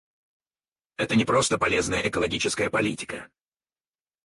Это 0.97 1.15
не 1.15 1.25
просто 1.25 1.59
полезная 1.59 2.01
экологическая 2.09 2.71
политика. 2.71 3.29